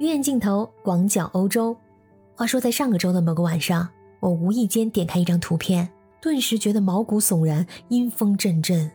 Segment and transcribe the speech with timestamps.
[0.00, 1.76] 鱼眼镜头，广角欧洲。
[2.34, 3.86] 话说，在上个周的某个晚上，
[4.20, 5.90] 我无意间点开一张图片，
[6.22, 8.90] 顿时觉得毛骨悚然，阴风阵阵。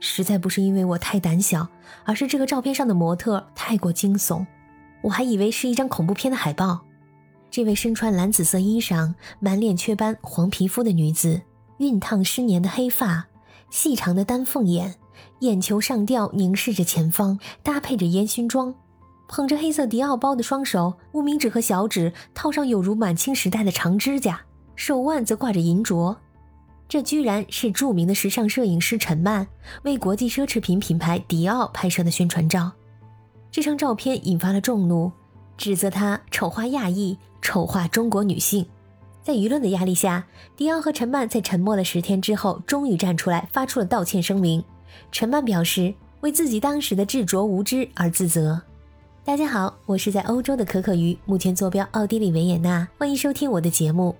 [0.00, 1.68] 实在不是因为我太胆小，
[2.04, 4.46] 而是这个照片上的模特太过惊悚，
[5.02, 6.80] 我还以为是一张恐怖片的海报。
[7.50, 11.42] 这位身穿蓝紫色衣裳、满脸雀斑、黄皮肤的女子，
[11.78, 13.26] 熨烫失年的黑发，
[13.68, 14.94] 细长的丹凤眼，
[15.40, 18.74] 眼球上吊，凝视着前方，搭配着烟熏妆。
[19.28, 24.40] 捧着黑色迪奥包的双手，无名指和小指套上有如满清时代的长指甲，
[24.76, 26.14] 手腕则挂着银镯。
[26.86, 29.46] 这居然是著名的时尚摄影师陈曼
[29.82, 32.70] 为国际奢侈品品牌迪奥拍摄的宣传照。
[33.50, 35.10] 这张照片引发了众怒，
[35.56, 38.66] 指责他丑化亚裔、丑化中国女性。
[39.22, 44.62] 在舆论的压力下，迪奥和陈曼在沉默了十天之后，终于站出来发出了道歉声明。
[45.10, 48.60] 陈曼表示为自己当时的执着无知而自责。
[49.26, 54.14] 大家好，我是在欧洲的可可鱼，目前坐标奥地利维也纳，欢迎收听我的节目。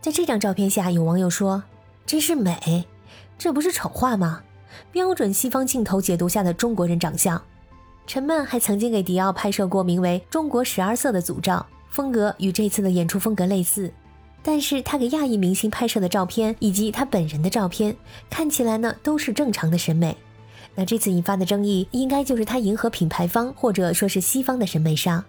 [0.00, 1.62] 在这张照片下，有网友说
[2.04, 2.86] ：“真是美，
[3.38, 4.42] 这不是丑化吗？
[4.90, 7.40] 标准西方镜头解读下的中国人长相。”
[8.04, 13.92] 陈曼还曾经给迪奥拍摄过名为《中国十二色》的组照，风格与这次的演出风格类似，
[14.42, 17.96] 但是他给亚裔明星拍摄的照片以及他本人的照片，
[18.28, 20.16] 看起来呢都是正常的审美。
[20.74, 25.24] 那这次引发的争议，应该就是他迎合品牌方或者说是西方的审美上。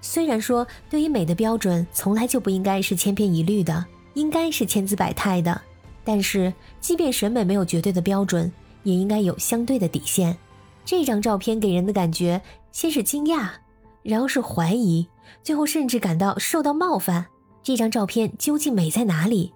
[0.00, 5.60] 虽然说对于美的标准从来就不应该是千篇一律的，应该是千姿百态的，
[6.04, 8.50] 但是即便审美没有绝对的标准，
[8.82, 10.36] 也应该有相对的底线。
[10.84, 12.40] 这张照片给人的感觉，
[12.72, 13.50] 先是惊讶，
[14.02, 15.06] 然后是怀疑，
[15.42, 17.26] 最后甚至感到受到冒犯。
[17.62, 19.52] 这张照片究竟美在哪里？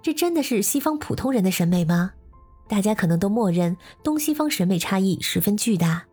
[0.00, 2.12] 这真的是西方普通人的审美吗？
[2.72, 6.04] 大家可能都默认东西方审美差异十分巨大，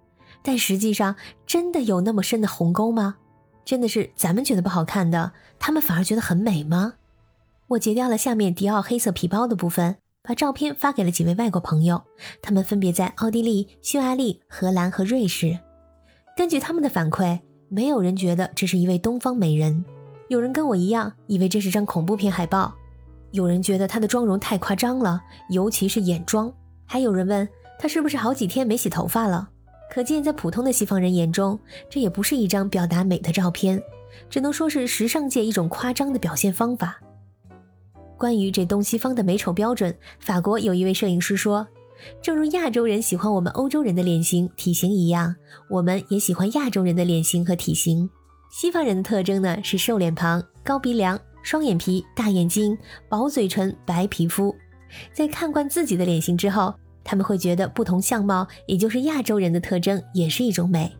[0.43, 1.15] 但实际上
[1.47, 3.15] 真的有那么深的鸿沟吗？
[3.63, 6.95] 真的是咱们觉得不好看的，他们反而觉得很美吗？
[7.67, 12.03] 我截掉了下面迪奥黑色皮包的部分，把照片发给了几位外国朋友，
[12.41, 15.57] 他们分别在奥地利、匈牙利、荷兰和瑞士。
[16.35, 19.85] 根据他们的反馈，没有人觉得这是一位东方美人，
[20.27, 22.75] 有人跟我一样，以为这是张恐怖片海报。
[23.31, 26.51] 有人觉得她的妆容太夸张了，尤其是眼妆。
[26.85, 27.47] 还有人问
[27.77, 29.49] 她是不是好几天没洗头发了。
[29.91, 31.59] 可见，在普通的西方人眼中，
[31.89, 33.81] 这也不是一张表达美的照片，
[34.29, 36.99] 只能说是时尚界一种夸张的表现方法。
[38.15, 41.67] 关于这东西方的美丑标准，法国有一位摄影师说
[42.21, 45.35] ：“正如亚洲人喜欢我们欧洲人的脸型体型一样，
[45.69, 48.09] 我们也喜欢亚洲人的脸型和体型。
[48.51, 52.77] 西方人的特征呢是瘦脸庞、高鼻梁。”双眼皮、大眼睛、
[53.07, 54.55] 薄嘴唇、白皮肤，
[55.13, 56.73] 在看惯自己的脸型之后，
[57.03, 60.91] 他们会觉得不同相貌，也就是亚洲人的特征，也是一种美。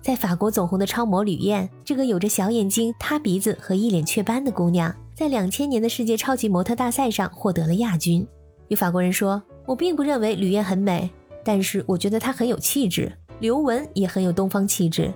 [0.00, 8.26] 在法国走红的超模吕燕，这个有着小眼睛、塌鼻子和一脸雀斑的姑娘，在两千年的世界超级模特大赛上获得了亚军。
[8.68, 11.10] 有法国人说：“我并不认为吕燕很美，
[11.44, 15.12] 但是我觉得她很有气质，刘雯也很有东方气质。”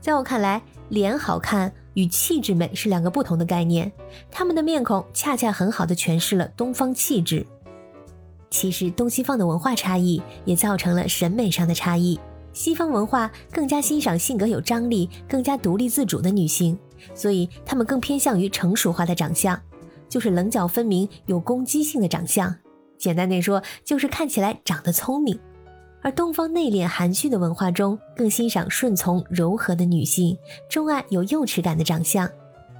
[0.00, 1.72] 在我看来，脸好看。
[1.96, 3.90] 与气质美是两个不同的概念，
[4.30, 7.46] 他们的面孔恰恰很好的诠释了东方气质。
[8.50, 12.20] 其实东西方的文化差异也造成了审美上的差异。
[12.52, 16.78] 西方文化更加欣赏性格有张力、更加独立自主的女性，
[17.14, 19.58] 所以他们更偏向于成熟化的长相，
[20.06, 22.54] 就是棱角分明、有攻击性的长相。
[22.98, 25.38] 简单点说，就是看起来长得聪明。
[26.06, 30.38] 而东方内敛含蓄的文化中，更欣赏顺从柔和的女性，
[30.70, 32.30] 钟爱有幼齿感的长相。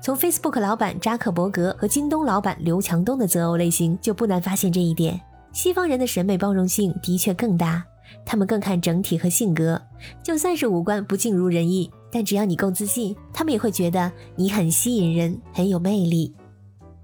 [0.01, 5.21] 从 Facebook 老板扎克伯格和京东老板刘强东的择偶类型，就不难发现这一点。
[5.53, 7.83] 西方人的审美包容性的确更大，
[8.25, 9.83] 他们更看整体和性格。
[10.23, 16.33] 就算是五官不尽如人意，但只要你够自信，他们也会觉得你很吸引人，很有魅力。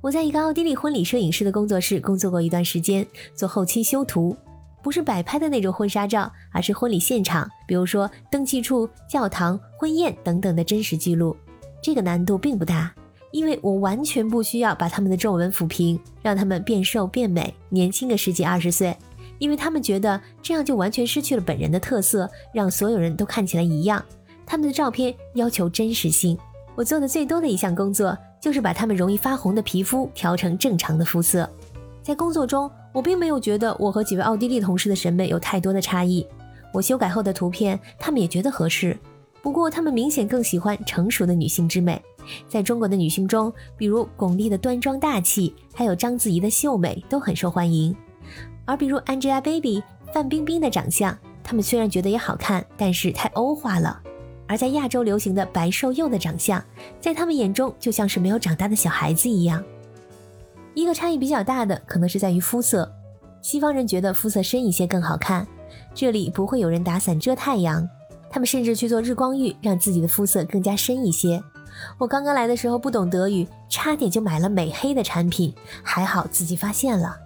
[0.01, 3.05] 我在一个奥地利婚礼摄影师的工作室工作过一段时间，
[3.35, 4.37] 做后期修图。
[4.83, 11.37] 不是摆拍的那种婚纱照，而是婚礼现场，比如说登记处、教堂、婚宴等等的真实记录。
[11.81, 12.93] 这个难度并不大，
[13.31, 18.97] 因为我完全不需要把他们的皱纹抚平，让他们变瘦变美，年轻个十几二十岁，
[19.39, 24.05] 因为他们觉得这样就完全失去了本人的特色，让所有人都看起来一样。
[24.45, 26.37] 他们的照片要求真实性，
[26.75, 31.49] 我做的最多的一项工作就是把他们容易发红的皮肤调成正常的肤色。
[32.03, 36.27] 在工作中，我并没有觉得我和几位奥地利同事的审美有太多的差异。
[36.73, 38.99] 我修改后的图片，他们也觉得合适。
[39.41, 42.01] 不过，他们明显更喜欢成熟的女性之美。
[42.49, 47.95] 在中国的女性中，比如巩俐的端庄大气，还有章子怡的秀美，都很受欢迎。
[48.65, 49.83] 而比如 Angelababy、
[50.13, 54.01] 范冰冰的长相，他们虽然觉得也好看，但是太欧化了。
[54.47, 56.63] 而在亚洲流行的白瘦幼的长相，
[57.01, 59.63] 在他们眼中就像是没有长大的小孩子一样。
[60.75, 62.91] 一个差异比较大的可能是在于肤色，
[63.43, 65.47] 西方人觉得肤色深一些更好看，
[65.95, 67.87] 这里不会有人打伞遮太阳，
[68.31, 71.43] 他们甚至去做日光浴，让自己的肤色更加深一些。
[71.99, 75.53] 我刚刚来的时候不懂德语，差点就买了美黑的产品，
[75.83, 77.17] 还好自己发现了。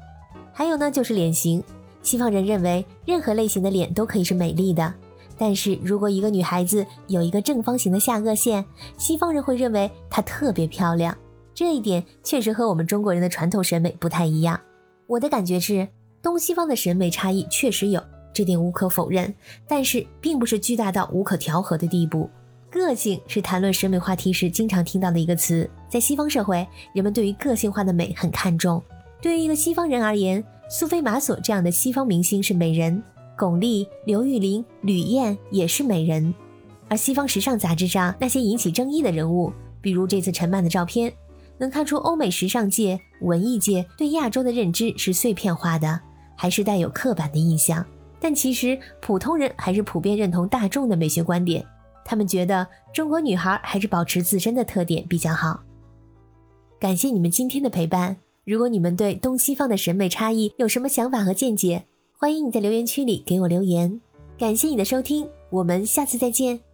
[0.53, 1.63] 还有呢，就是脸型，
[2.03, 4.93] 西方人认为任何类型的脸都可以是美丽的，
[5.37, 8.65] 但是如果一个女孩子有一个正方形的下颚线，
[8.97, 11.17] 西方人会认为她特别漂亮。
[11.57, 14.61] 这一点确实和我们中国人的传统审美不太一样。
[15.07, 15.89] 我的感觉是，
[16.21, 19.35] 东西方的审美差异确实有，这点无可否认，
[19.67, 22.29] 但是并不是巨大到无可调和的地步。
[22.69, 28.83] 个性是谈论审美话题时经常听到的一个词，在西方社会，人们对于个性化的美很看重。
[29.23, 33.03] 对于一个西方人而言，苏菲玛索这样的西方明星是美人，
[33.35, 36.35] 巩俐、刘玉玲、吕燕也是美人。
[36.89, 39.51] 而西方时尚杂志上那些引起争议的人物，
[39.81, 41.11] 比如这次陈曼的照片。
[41.59, 46.01] 能看出欧美时尚界、文艺界对亚洲的认知是碎片化的，
[46.37, 47.85] 还是带有刻板的印象？
[48.19, 51.65] 但其实普通人还是普遍认同大众的美学观点，
[52.05, 55.61] 他们觉得中国女孩还是保持自身的特点比较好。
[56.81, 58.17] 感谢你们今天的陪伴。
[58.45, 61.85] 如果你们对东西方的审美差异有什么想法和见解，
[62.17, 64.01] 欢迎你在留言区里给我留言。
[64.39, 66.66] 感谢你的收听，我们下次再见。